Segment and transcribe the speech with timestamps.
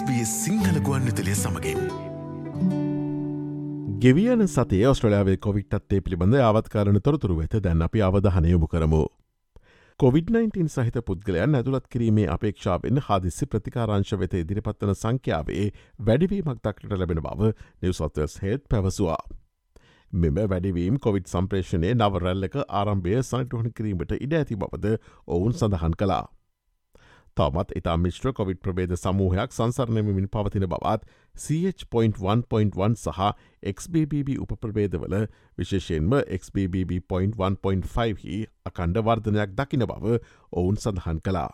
[0.00, 1.80] SBS Sinhala ගුවන්විතලය සමඟින්.
[4.02, 9.02] ගෙවියන සතේ ඔස්ට්‍රලයාාවේ කොවිට්ත්තේ පිළිබඳ ආවත්කාරණ තොරතුරු වෙත දැන් අපි අවධහනයමු කරමු.
[10.00, 15.68] COොVID-19 සහිත පුද්ගලයන් ඇතුළත් කිරීමේ අපේක්ෂාවෙන් හදිසි ප්‍රතිකාරංශ වෙත ඉදිරිපත්වන සංඛ්‍යාවේ
[16.08, 19.22] වැඩිවීමක් දක්ට ලැබෙන බව නිවසොත්තස් හෙත් පැවසවා.
[20.12, 24.98] මෙම වැඩිවීම් කොවිD සම්ප්‍රේෂණය නවරැල්ලක ආරම්භය සනිටුහන කිරීමට ඉඩ ඇති බවද
[25.28, 26.26] ඔවුන් සඳහන් කලා.
[27.36, 33.20] තවමත් ඉතා මිශ්‍ර කොවිඩ් ප්‍රබේද සමූහයක් සංසරණයමින් පවතින බවත් CH.1.1 සහ
[33.72, 35.16] XBBB උපප්‍රබේදවල
[35.58, 40.18] විශේෂයෙන්ම XBBB.1.5 හි අකණ්ඩ වර්ධනයක් දකින බව
[40.52, 41.50] ඔවුන් සඳහන් කලා.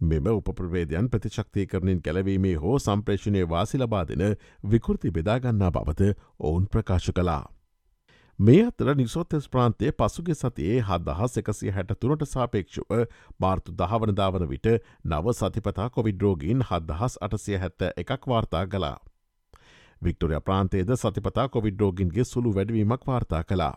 [0.00, 4.24] මෙම උපප්‍රවේදයන් ප්‍රතිශක්තිය කරනින් ගැලවීමේ හෝ සම්ප්‍රේෂණය වාසි ලබා දෙන
[4.64, 7.44] විකෘති බෙදාගන්නා බවද ඔවුන් ප්‍රකාශ කලා.
[8.38, 12.92] මේ අතර නිසෝතෙස් ප්‍රාන්තය පසුගේ සතියේ හදහස් එකසිය හැට තුනට සාපේක්ෂව
[13.40, 14.68] මාර්තු දහවනදාවන විට
[15.04, 18.98] නව සතිපතා කොවිඩ්රෝගීන් හදහස් අටසිය හැත්ත එකක් වාර්තා කලා.
[20.02, 23.74] වික්ටෝරිය ප්‍රාන්තේද සතිපතා කොවිඩ්රෝගින්ගේ සුළු වැඩවීමක් වාර්තා කලා.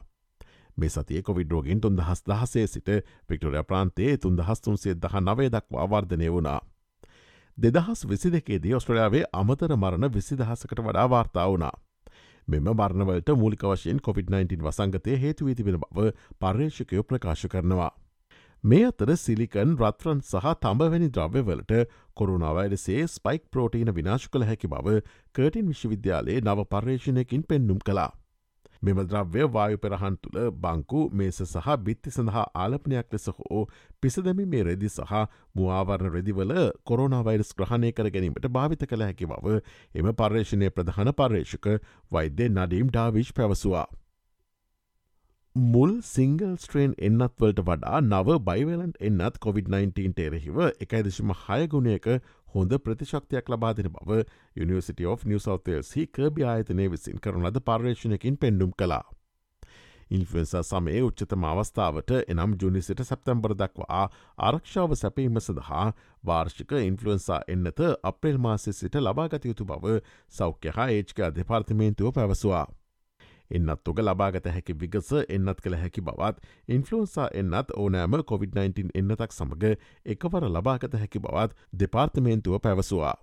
[0.78, 2.90] මේ සතිය කොවිඩ්රෝගින් තුන්දහස් දහසේ සිට
[3.30, 6.62] වික්ටෝරිය ප්‍රාන්තයේ තුන්දහස් තුන්සේ දහ නවේ දක්වා වර්ධනය වුණා.
[7.58, 11.76] දෙදහස් විසි දෙකේදී ඔස්ට්‍රලයාාවේ අමතර මරණ විසිදහසකට වඩා වාර්තා වුණා.
[12.50, 16.12] මෙම මරණවලට මූලික වශයෙන් COොVID-19 වසංගතය හේතුවී තිබෙන බව
[16.42, 17.92] පර්යේෂකයෝ ප්‍රකාශ කරනවා.
[18.64, 21.76] මේ අතර සිලිකන් රත්රන් සහ තඹවැනි ද්‍රව්‍යවලට
[22.14, 24.98] කොරුණාවයිඩසේ ස්පයික් ප්‍රෝටීන විනාශ කළ හැකි බව
[25.36, 28.12] කර්ටින් විශ්වවිද්‍යාලයේ නව පර්යේෂණයකින් පෙන්නුම් කලා.
[28.82, 33.62] මෙම ද්‍රව්‍ය වායු පෙරහන් තුළ බංකු මේස සහ බිත්ති සඳහා ආලපනයක් ලෙස හෝ
[34.02, 35.16] පිසදැමි මේ රෙදි සහ
[35.56, 36.54] මුවාවරණ රෙදිවල
[36.86, 39.56] කොරෝනාවයිරස් ග්‍රහණය කර ගැනීමට භාවිත කළ හැකි බව
[39.96, 41.72] එම පර්යේෂණය ප්‍රධාන පර්යේෂක
[42.12, 43.88] වෛද්‍ය නඩීම් ඩාවිශ් පැවසවා.
[45.56, 52.06] මුල් සිංගල් ස්ට්‍රේන් එන්නත්වලට වඩා නව බයිවලන්ට එන්නත් COොVID-19 එරෙහිව එකයිදශම හයගුණයක
[52.54, 54.24] හොඳ ප්‍රතිශක්තියක් ලබා දෙන බව
[54.58, 59.06] University of New Southels හි කර්බි ආයතනය විසින් කරන ලද පර්යේෂණයකින් පෙන්ඩුම් කලා.
[60.12, 64.04] ඉන්ෆන්සා සමේ උච්චතම අවස්ථාවට එනම් ජුනිසිට සැප්තැම්බර දක්වා
[64.40, 65.86] ආරක්ෂාව සැපීම සඳහා
[66.24, 70.00] වාර්ෂික ඉන්ෆලුවන්සා එන්නත අප්‍රේල් මාසෙ සිට ලබාගතයුතු බව
[70.34, 72.66] සෞඛ්‍ය හා ඒච්ක දෙපාර්තිමේන්තුව පැවසවා.
[73.52, 79.76] එන්නත් තුග ලබාගත හැකි විගස එන්නත් කළ හැකි බවත් ඉන්ෆලෝන්සා එන්නත් ඕනෑම COොVID-19 එන්නතක් සමඟ
[80.08, 83.18] එකවර ලබාගත හැකි බවත් දෙපාර්තමේන්තුව පැවසවා.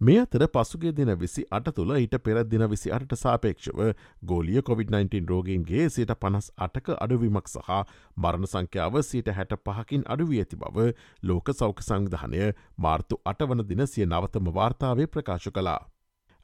[0.00, 3.80] මේ අතර පසුගේ දින විසි අට තුළ ඊට පෙරදින විසි අට සාපේක්ෂව
[4.24, 7.74] ගෝලිය COොVID-19 රෝගීන්ගේ සීට පනස් අටක අඩුවීමක් සහ
[8.16, 10.88] මරණ සංඛ්‍යාව සීට හැට පහකින් අඩුවී ඇති බව
[11.24, 15.80] ලෝක සෞඛ සංවිධානය මාර්තු අට වන දින සිය නවතම වාර්තාවේ ප්‍රකාශ කලා.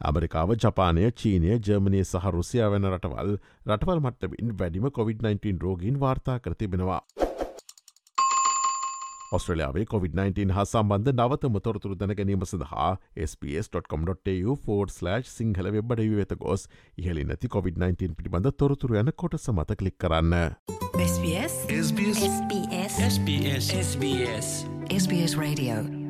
[0.00, 7.00] ඇමරිකාව ජපානය චීනය ජර්මනය සහ රුසියා වෙන රටවල් රටවල් මට්ටමින් වැඩිම COොVID-19 රෝගීන් වාර්තා කරතිබෙනවා.
[9.32, 12.90] ඔස්ට්‍රලයාාවේ COොVID-19 හා සම්බන්ධ නවතම තොරතුරු දැන ගැනීම සඳහා
[13.40, 16.68] ps.com.tu4/ සිංහල වෙබ්බඩ වෙත ගොස්
[16.98, 20.38] ඉහලි නැති COොVID-19 පිළිබඳ තොරතුරු යන කොට සමත කලික් කරන්න.
[21.08, 24.48] SBS SBS SBS SBS SBS
[25.02, 26.03] SBS Radio